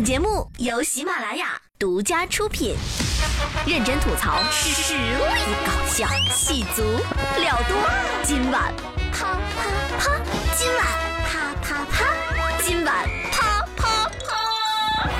[0.00, 2.74] 本节目由喜马拉雅独家出品，
[3.66, 6.82] 认真吐槽，实力搞笑，戏足
[7.38, 7.76] 料多。
[8.22, 8.74] 今晚
[9.12, 10.16] 啪啪啪，
[10.56, 10.86] 今晚
[11.26, 12.06] 啪啪啪，
[12.62, 15.10] 今晚啪啪啪。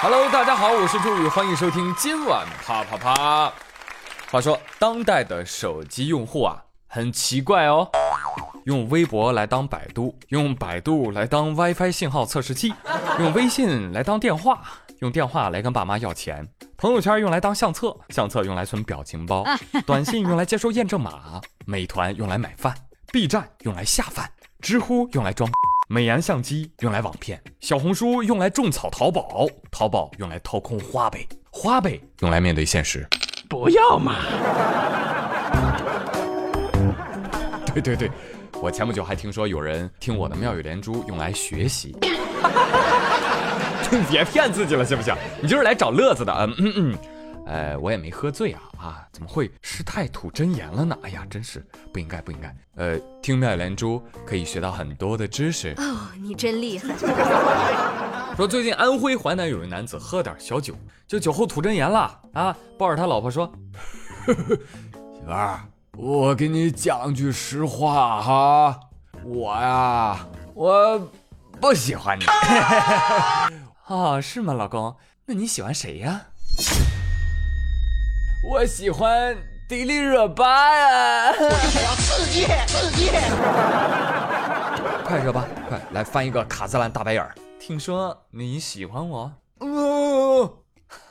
[0.00, 3.52] Hello，大家好，我是朱宇，欢迎收听今晚啪啪啪。
[4.30, 6.56] 话说，当代的手机用户啊，
[6.86, 7.90] 很奇怪哦，
[8.64, 12.74] 用微博来当百度，用百度来当 WiFi 信号测试器，
[13.18, 14.60] 用微信来当电话，
[15.00, 19.44] 用电话来跟爸妈要钱，朋友圈用来当相册，相册用来存表情包，
[19.86, 22.74] 短信用来接收验证码，美团用来买饭
[23.12, 24.28] ，B 站用来下饭，
[24.60, 25.50] 知乎用来装。
[25.88, 33.06] 美颜相机用来网骗，小红书用来种草淘宝，淘宝用来掏空花呗，花呗用来面对现实。
[33.48, 34.16] 不要嘛！
[37.82, 38.10] 对对对，
[38.60, 41.94] 我前不久还听说有人听我的妙语连珠用来学习。
[44.10, 45.14] 别骗自己了，行不行？
[45.40, 46.32] 你就是来找乐子的。
[46.32, 46.98] 嗯嗯嗯，
[47.46, 50.96] 呃，我也没喝醉啊啊，怎么会失态吐真言了呢？
[51.02, 52.54] 哎呀，真是不应该不应该。
[52.76, 55.74] 呃，听妙语连珠可以学到很多的知识。
[55.76, 56.94] 哦，你真厉害！
[58.36, 60.74] 说最近安徽淮南有一男子喝点小酒，
[61.06, 63.50] 就酒后吐真言了啊，抱着他老婆说
[64.26, 64.34] ：“媳
[65.24, 65.60] 妇儿，
[65.98, 68.80] 我给你讲句实话哈，
[69.24, 70.98] 我呀，我
[71.58, 72.24] 不喜欢你。
[73.88, 74.94] 哦，是吗，老公？
[75.24, 76.26] 那你喜欢谁呀？
[78.48, 79.36] 我喜欢
[79.68, 81.32] 迪丽热巴呀。
[81.32, 83.08] 刺激刺激！
[85.02, 87.34] 快热巴，快来翻一个卡姿兰大白眼儿。
[87.58, 89.32] 听说你喜欢我？
[89.60, 90.58] 哦，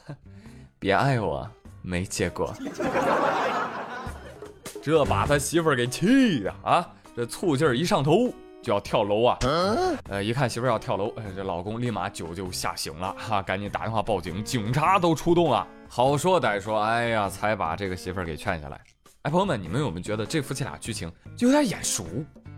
[0.78, 1.50] 别爱我，
[1.82, 2.54] 没结果。
[4.86, 6.88] 这把他媳妇儿给气的啊！
[7.16, 9.36] 这醋劲儿一上头就要跳楼啊！
[10.08, 15.68] 呃，一看媳妇儿要跳楼，呃，这老公立马酒就吓醒了哈、赶紧打电话报警，警察都出动了。
[15.90, 18.80] 好说歹说，哎呀，才把这个媳妇儿给劝下来。
[19.24, 22.06] 哎，朋友们，你们有没有觉得这夫妻俩剧情就有点眼熟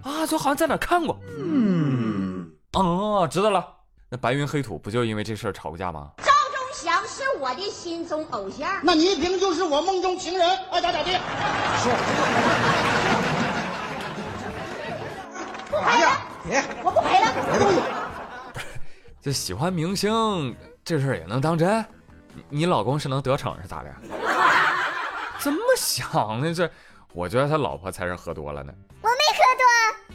[0.04, 0.28] 啊？
[0.28, 1.18] 就好像在哪看过。
[1.40, 3.66] 嗯，哦，知道了。
[4.10, 6.12] 那白云黑土不就因为这事儿吵过架吗？
[6.68, 8.80] 赵忠祥是我的心中偶像。
[8.84, 11.12] 那倪萍就是我梦中情人，爱咋咋地。
[11.78, 11.94] 说
[15.70, 16.12] 不赔了？
[16.44, 17.34] 别，我不陪了。
[19.22, 21.86] 这喜欢明星这事儿也能当真？
[22.34, 23.90] 你你老公是能得逞是咋的？
[25.40, 26.54] 怎么想的？
[26.54, 26.70] 这，
[27.14, 28.74] 我觉得他老婆才是喝多了呢。
[29.02, 29.66] 我没喝多，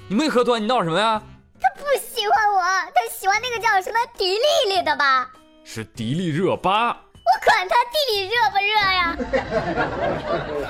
[0.09, 1.23] 你没喝多，你闹什么呀？
[1.61, 5.31] 他不喜欢我，他喜欢那个叫什么迪丽丽的吧？
[5.65, 6.89] 是迪丽热巴。
[6.89, 9.17] 我管他地里热不热呀！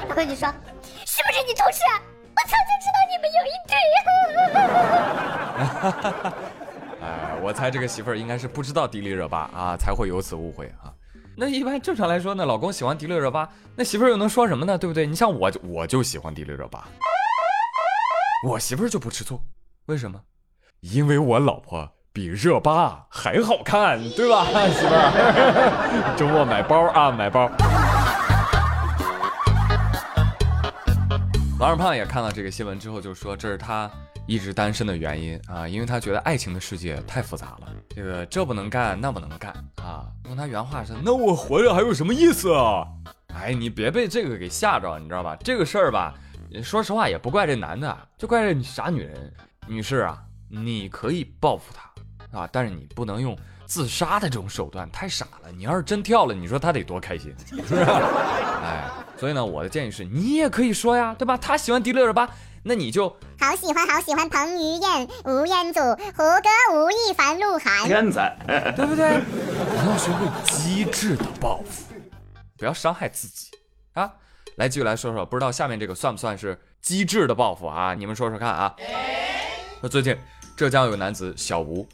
[0.09, 0.49] 我跟你说，
[1.07, 1.81] 是不是你同事？
[2.35, 3.75] 我早就知道你们有一对。
[7.07, 10.93] 哎，我猜这个媳妇儿应该是不知道迪丽热巴啊，才会有此误会啊。
[11.37, 14.77] 那一般正常来说呢，老公喜欢迪丽热巴，那媳妇儿又能说什么呢？
[14.77, 15.07] 对不对？
[15.07, 16.87] 你像我我就喜欢迪丽热巴，
[18.47, 19.41] 我媳妇儿就不吃醋，
[19.87, 20.21] 为什么？
[20.81, 26.13] 因为我老婆比热巴还好看，对吧，媳妇儿？
[26.15, 27.51] 周末买包啊，买包。
[31.59, 33.91] 王二胖也看到这个新闻之后，就说这是他
[34.27, 40.05] 一直单身的原因啊，因为他觉得爱情的世界太复杂了，这个这不能干，那不能干啊。
[40.27, 42.87] 用他原话是：“那我活着还有什么意思啊？”
[43.35, 45.35] 哎，你别被这个给吓着，你知道吧？
[45.43, 46.13] 这个事儿吧，
[46.63, 49.33] 说实话也不怪这男的，就怪这傻女人。
[49.67, 50.19] 女士啊，
[50.55, 55.51] 你可以报复他啊，但是你不能用自杀的这种手段，太傻了。
[55.51, 57.77] 你要是真跳了，你说他得多开心，是不是？
[58.63, 61.39] 哎，所以呢，我的建议是你也可以说呀，对吧？
[61.39, 62.29] 他喜欢迪丽热巴，
[62.63, 63.09] 那你就
[63.41, 67.87] 好喜欢好喜欢彭于晏、吴彦祖、胡歌、吴亦凡、鹿晗。
[67.87, 68.37] 天才！
[68.77, 69.21] 对不对？
[69.21, 71.95] 你要学会机智的报复，
[72.59, 73.49] 不要伤害自己
[73.95, 74.13] 啊！
[74.57, 77.95] 来，继续来说说，不知道下面这个算不算是机智的报复啊？
[77.95, 78.77] 你们说说看啊！
[79.81, 80.17] 那最近
[80.57, 81.87] 浙江有个男子小吴，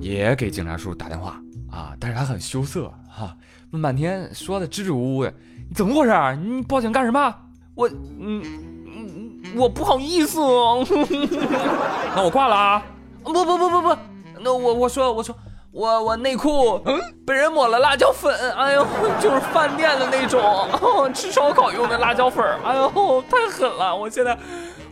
[0.00, 3.36] 也给警察叔叔打电话啊，但是他很羞涩哈、
[3.72, 5.34] 问半天说的支支吾吾的，
[5.68, 6.36] 你怎么回事？
[6.36, 7.34] 你报警干什么？
[7.74, 8.42] 我嗯
[8.86, 10.86] 嗯，我不好意思哦。
[12.14, 12.82] 那我挂了啊！
[13.24, 13.96] 不不不不不，
[14.40, 15.36] 那我我说我说
[15.72, 16.78] 我我内裤
[17.26, 18.86] 被人抹了辣椒粉，哎呦，
[19.20, 23.94] 就是饭店的那种、哦 吃烧烤用的辣椒粉，哎呦，太狠了！
[23.94, 24.38] 我现在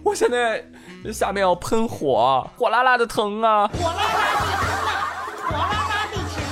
[0.02, 0.64] 我现在
[1.10, 3.66] 下面要喷火，火辣辣的疼啊！
[3.68, 5.00] 火辣辣的疼啊，
[5.48, 6.44] 火辣辣的情，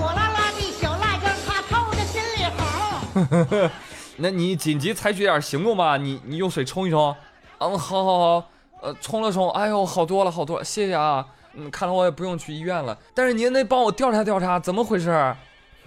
[0.00, 3.70] 火辣辣的小辣椒，它透的心里红。
[4.16, 7.14] 那你紧急采取点行动吧，你你用水冲一冲。
[7.58, 8.50] 嗯，好好好，
[8.80, 11.26] 呃，冲了冲，哎呦，好多了好多了，谢谢啊。
[11.54, 12.96] 嗯，看来我也不用去医院了。
[13.14, 15.36] 但是您得帮我调查调查，怎么回事？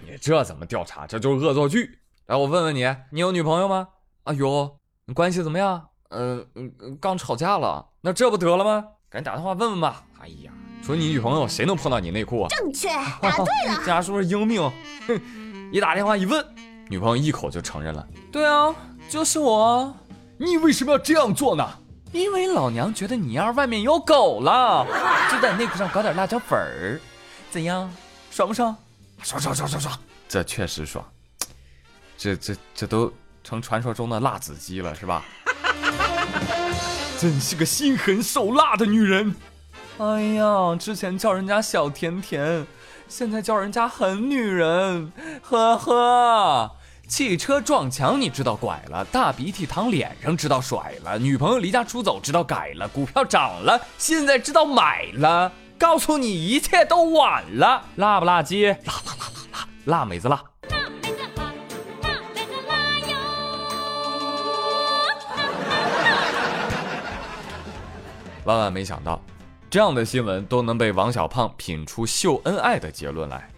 [0.00, 1.06] 你这怎么调查？
[1.06, 1.98] 这就是恶作剧。
[2.26, 3.88] 来，我问问你，你有女朋友吗？
[4.24, 5.88] 啊有，你关系怎么样？
[6.14, 7.84] 呃，嗯嗯刚吵架了。
[8.00, 8.84] 那这不得了吗？
[9.10, 10.04] 赶紧打电话问问吧。
[10.20, 10.52] 哎呀，
[10.82, 12.48] 说你女朋友谁能碰到你内裤啊？
[12.48, 12.88] 正确，
[13.20, 13.82] 答对了。
[13.84, 14.62] 家属是英明。
[15.06, 15.20] 哼，
[15.72, 16.44] 一打电话一问，
[16.88, 18.06] 女朋友一口就承认了。
[18.30, 18.74] 对啊，
[19.08, 19.92] 就是我。
[20.38, 21.68] 你为什么要这样做呢？
[22.12, 24.86] 因为老娘觉得你要是外面有狗了，
[25.30, 27.00] 就在内裤上搞点辣椒粉儿，
[27.50, 27.90] 怎样？
[28.30, 28.76] 爽不爽？
[29.22, 29.98] 爽爽爽爽爽！
[30.28, 31.04] 这确实爽。
[32.16, 33.12] 这这这都
[33.42, 35.24] 成传说中的辣子鸡了，是吧？
[37.18, 39.34] 真是个心狠手辣的女人。
[39.98, 42.66] 哎呀，之前叫人家小甜甜，
[43.08, 45.12] 现在叫人家狠女人，
[45.42, 46.70] 呵呵。
[47.06, 55.52] 汽车撞墙你知道拐了，大鼻涕淌脸上知道甩了，女朋友离家出走知道改了，股票涨了现在知道买了。
[55.78, 58.66] 告诉你一切都晚了，辣不辣鸡？
[58.66, 60.42] 辣辣辣辣辣，辣妹子辣。
[68.44, 69.20] 万万没想到，
[69.70, 73.48] 这样的新闻都能被王小胖品出秀恩爱的结论来。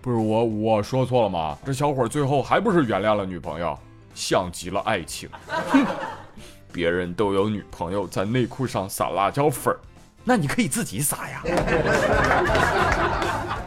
[0.00, 1.56] 不是我，我说错了吗？
[1.64, 3.78] 这小伙最后还不是原谅了女朋友，
[4.14, 5.28] 像极了爱情。
[5.46, 5.86] 哼，
[6.72, 9.78] 别人都有女朋友在内裤上撒辣椒粉儿，
[10.24, 11.42] 那你可以自己撒呀。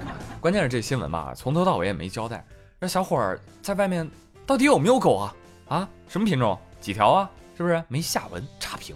[0.42, 2.46] 关键是这新闻吧，从头到尾也没交代，
[2.82, 4.10] 这小伙儿在外面
[4.46, 5.34] 到底有没有狗啊？
[5.70, 6.60] 啊，什么品种？
[6.82, 7.30] 几条啊？
[7.56, 7.82] 是不是？
[7.88, 8.94] 没下文，差评。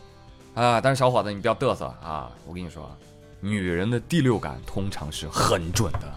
[0.59, 0.81] 啊！
[0.81, 2.29] 但是小伙子，你不要嘚瑟啊！
[2.45, 2.93] 我跟你说，
[3.39, 6.13] 女人的第六感通常是很准的。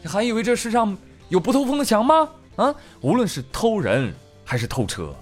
[0.00, 0.96] 你还以为这世上
[1.28, 2.28] 有不透风的墙吗？
[2.54, 4.14] 啊，无论是偷人
[4.44, 5.12] 还是偷车，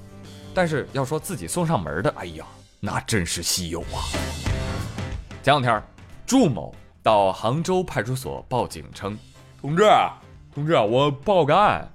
[0.53, 2.45] 但是要说自己送上门的，哎呀，
[2.79, 4.05] 那真是稀有啊！
[5.43, 5.83] 前两天，
[6.27, 9.19] 祝某到杭州派出所报警称
[9.63, 9.85] ：“同志，
[10.55, 11.91] 同志，我报个案，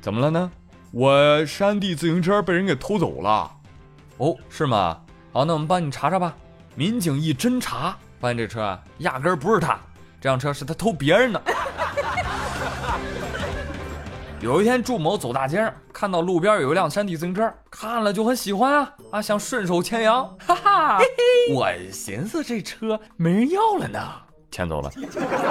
[0.00, 0.50] 怎么了呢？
[0.90, 3.52] 我山地自行车被人给偷走了。
[4.16, 5.02] 哦，是吗？
[5.36, 6.34] 好，那我们帮你查查吧。
[6.76, 9.78] 民警一侦查，发现这车啊，压根儿不是他，
[10.18, 11.42] 这辆车是他偷别人的。
[14.40, 20.98] ”有一天，祝某走大街上，看到路边有一辆山地自行车，看了就很喜欢啊啊，想顺手牵羊，哈哈。
[21.52, 24.00] 我寻思这车没人要了呢，
[24.50, 24.90] 牵走了。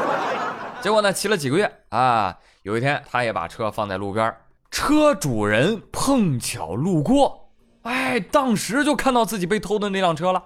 [0.81, 4.35] 结果呢，骑了几个月啊，有一天他也把车放在路边，
[4.71, 7.44] 车主人碰巧路过，
[7.85, 10.43] 哎，当时就看到自己被偷的那辆车了。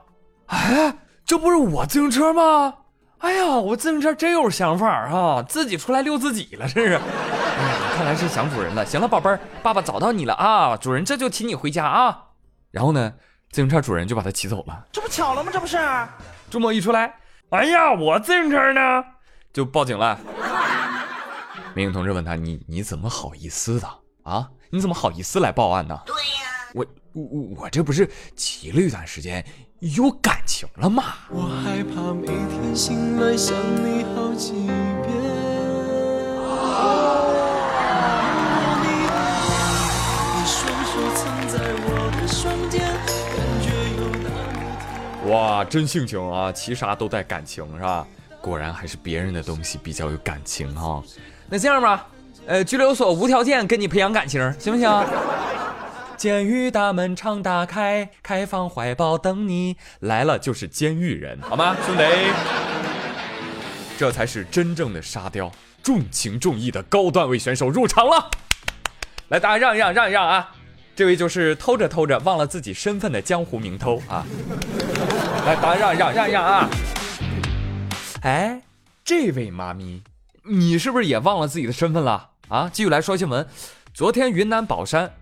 [0.48, 0.94] 哎，
[1.26, 2.74] 这不是我自行车吗？
[3.20, 6.94] 哎呀，我自行车真有想法啊，自己出来溜自己了，这是。
[6.96, 7.02] 哎
[7.96, 8.86] 看来是想主人了。
[8.86, 10.78] 行了，宝贝儿，爸爸找到你了啊！
[10.78, 12.18] 主人这就骑你回家啊。
[12.72, 13.14] 然后呢，
[13.52, 14.86] 自行车主人就把他骑走了。
[14.92, 15.50] 这不巧了吗？
[15.52, 15.78] 这不是。
[16.50, 17.14] 周末一出来，
[17.50, 19.04] 哎呀，我自行车呢？
[19.52, 20.18] 就报警了。
[21.76, 23.88] 民警同志问他：“你你怎么好意思的
[24.24, 24.50] 啊？
[24.70, 27.24] 你怎么好意思来报案呢？”对呀，我我
[27.58, 29.44] 我这不是骑了一段时间，
[29.80, 31.04] 有感情了吗？
[31.30, 35.20] 我害怕每天醒来想你好几遍。
[45.28, 46.52] 哇，真性情啊！
[46.52, 48.08] 骑啥都带感情是吧？
[48.42, 51.04] 果然还是别人的东西比较有感情哈。
[51.48, 52.08] 那这样吧，
[52.48, 54.90] 呃，拘留所无条件跟你培养感情，行不行？
[56.19, 62.04] 监狱大门常打开，开放怀抱等你来了，就是监狱人，好吗，兄弟？
[63.97, 65.49] 这才是真正的沙雕，
[65.81, 68.30] 重情重义的高段位选手入场了。
[69.30, 70.52] 来，大家让一让，让一让啊！
[70.94, 74.26] 这位就是偷着偷着忘了自己身份的江湖名偷啊。
[75.45, 76.69] 来，大家让一让让一让啊！
[78.23, 78.61] 哎，
[79.06, 80.04] 这位妈咪，
[80.44, 82.69] 你是不是也忘了自己的身份了啊？
[82.73, 83.47] 继续来说新闻。
[83.94, 85.14] 昨天云南保山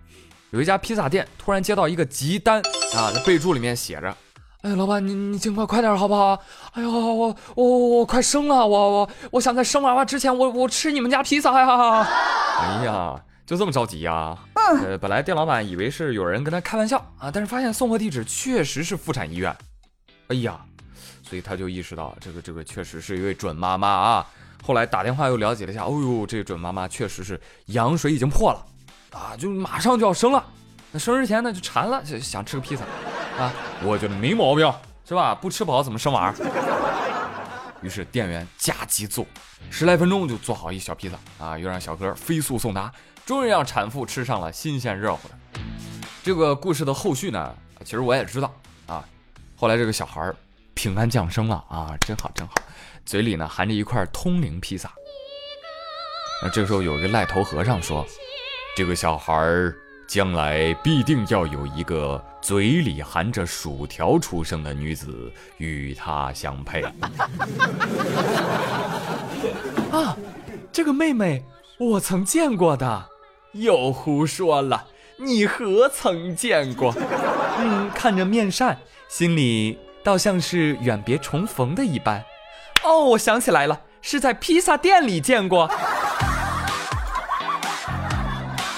[0.52, 2.62] 有一家披萨店突然接到一个急单
[2.96, 4.16] 啊，在备注里面写着
[4.64, 6.42] ：“哎，老板，你你尽快快点好不好？
[6.72, 7.66] 哎呦，我我
[8.00, 12.08] 我快生了，我我我想在生娃娃之前，我我吃你们家披萨呀！
[12.62, 14.38] 哎呀，就这么着急呀？
[14.56, 19.54] 呃，本来店老板以为是有人跟他开玩笑啊，但是发现送货地址确实是妇产医院。
[20.30, 20.60] 哎呀，
[21.24, 24.26] 所以他就意识到这个这个确实是一位准妈妈啊。
[24.66, 28.66] 后来打电话又了解了一下，哦呦，这准妈妈确实是羊水已经破了
[29.12, 30.44] 啊，就马上就要生了。
[30.92, 32.84] 那生之前呢就馋了，就想吃个披萨
[33.38, 33.52] 啊。
[33.84, 34.72] 我觉得没毛病，
[35.08, 35.36] 是吧？
[35.36, 36.34] 不吃饱怎么生娃？
[37.82, 39.26] 于是店员加急做，
[39.70, 42.92] 十来分钟就做好一小披萨啊，又让小哥飞速送达，
[43.26, 45.36] 终于让产妇吃上了新鲜热乎的。
[46.24, 48.52] 这个故事的后续呢，其实我也知道
[48.88, 49.04] 啊。
[49.56, 50.34] 后来这个小孩
[50.74, 52.54] 平安降生了啊，真好真好。
[53.06, 54.92] 嘴里呢含着一块通灵披萨。
[56.42, 58.06] 那这个时候有一个赖头和尚说
[58.78, 59.76] ：“这个小孩儿
[60.08, 66.84] 将来必定要有一个嘴里含着薯条出生的女子与他相配。
[69.92, 70.16] ”啊，
[70.72, 71.44] 这个妹妹
[71.80, 73.04] 我曾见过的，
[73.54, 74.86] 又胡说了，
[75.18, 76.94] 你何曾见过？
[77.58, 78.78] 嗯，看着面善，
[79.10, 82.24] 心里倒像是远别重逢的一般。
[82.84, 85.68] 哦，我想起来了，是在披萨店里见过。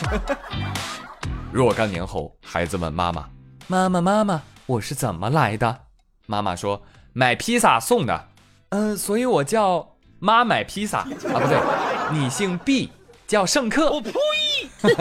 [1.51, 3.29] 若干年后，孩子问妈妈
[3.67, 5.85] ：“妈妈，妈妈，我是怎么来的？”
[6.27, 6.81] 妈妈说
[7.13, 8.27] ：“买披萨送的。”
[8.69, 11.59] 嗯，所以我叫妈买披萨啊，不对，
[12.11, 12.91] 你姓毕，
[13.27, 13.91] 叫圣克。
[13.91, 14.13] 我呸！
[14.83, 14.95] 小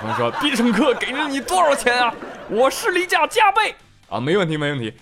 [0.00, 2.14] 朋友说：“毕圣克给了你多少钱啊？
[2.50, 3.74] 我视力价加倍
[4.08, 4.92] 啊，没问题，没问题。”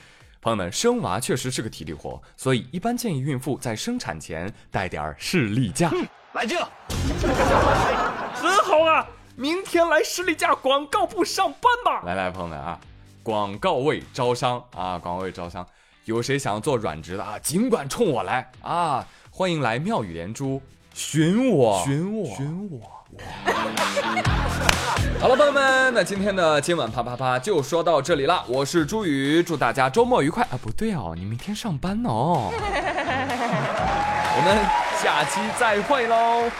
[0.40, 5.90] 朋友们，生娃确实是个体力活，所以一般建议孕妇在生产前带点视力架。
[6.32, 6.70] 来劲了！
[8.34, 9.04] 很好啊，
[9.40, 12.02] 明天来十里架广告部上班吧。
[12.04, 12.78] 来来，朋友们啊，
[13.23, 15.66] 广告位招商啊，广告位招商，
[16.04, 17.38] 有谁想要做软职的啊？
[17.38, 19.02] 尽管冲我来啊！
[19.30, 20.61] 欢迎来妙语连珠，
[20.92, 22.80] 寻我，寻我，寻我。
[25.18, 28.44] 好了，朋友们，那今天的今晚啪啪啪就说到这里了。
[28.47, 30.59] 我是朱宇，祝大家周末愉快啊！
[30.61, 32.52] 不对哦，你明天上班哦。
[34.37, 34.54] 我们
[35.02, 36.50] 下期再会喽，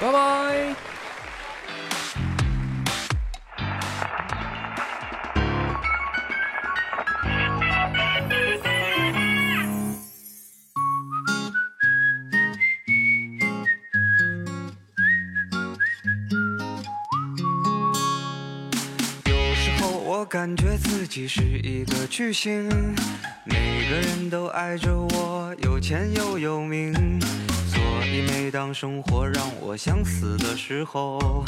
[0.00, 0.89] 拜拜。
[20.30, 22.68] 感觉自己是一个巨星，
[23.42, 26.94] 每个人都爱着我，有钱又有名。
[27.66, 31.44] 所以每当生活让我想死的时候，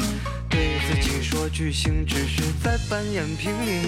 [0.50, 3.84] 对自己说巨星只是在扮演平民。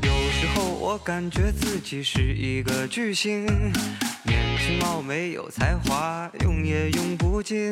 [0.00, 3.44] 有时候我感觉自己是一个巨星，
[4.22, 7.70] 年轻貌美有才华，用也用不尽。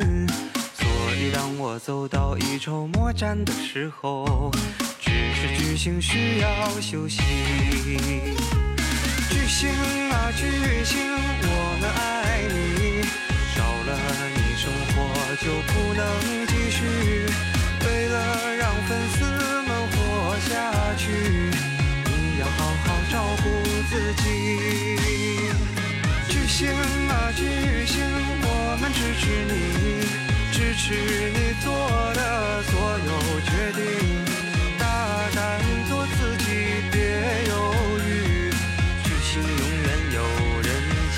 [0.75, 4.51] 所以当我走到一筹莫展的时候，
[5.39, 7.21] 是巨星需要休息。
[9.29, 9.69] 巨星
[10.09, 10.41] 啊巨
[10.83, 10.97] 星，
[11.43, 13.05] 我们爱你，
[13.53, 13.89] 少了
[14.33, 14.95] 你生活
[15.37, 16.01] 就不能
[16.47, 16.77] 继续。
[17.85, 18.15] 为了
[18.55, 19.17] 让粉丝
[19.67, 19.95] 们活
[20.49, 20.49] 下
[20.97, 21.05] 去，
[22.05, 23.45] 你要好好照顾
[23.91, 24.25] 自己。
[26.29, 26.67] 巨星
[27.09, 28.01] 啊巨星，
[28.41, 28.45] 我
[28.81, 29.53] 们支持你。
[30.51, 30.85] 支持
[31.29, 31.69] 你做
[32.15, 33.09] 的所有
[33.45, 33.85] 决定，
[35.87, 36.45] 做自己，
[36.91, 36.97] 别
[37.47, 37.53] 犹
[37.99, 38.09] 豫，
[39.03, 40.17] 巨星永远有
[40.61, 40.67] 人
[41.13, 41.15] 气。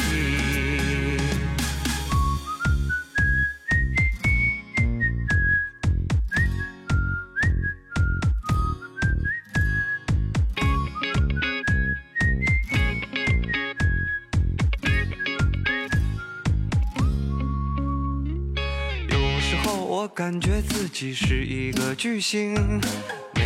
[19.10, 22.82] 有时候我感觉自己是一个巨星，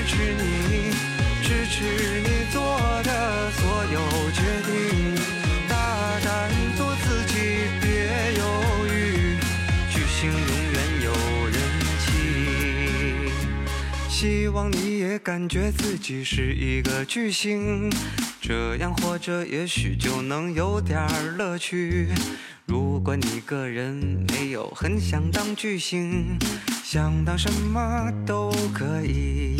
[0.00, 0.90] 支持你，
[1.42, 1.84] 支持
[2.22, 2.62] 你做
[3.04, 4.00] 的所有
[4.32, 5.14] 决定，
[5.68, 7.34] 大胆做自己，
[7.82, 8.42] 别犹
[8.86, 9.36] 豫，
[9.90, 11.12] 巨星永远有
[11.50, 11.54] 人
[12.00, 13.30] 气。
[14.08, 17.92] 希望你也感觉自己是一个巨星，
[18.40, 22.08] 这样活着也许就能有点乐趣。
[22.64, 26.38] 如果你个人没有很想当巨星，
[26.92, 29.56] 想当什么都可以。